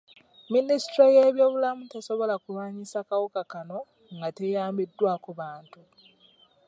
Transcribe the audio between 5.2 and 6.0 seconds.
bantu.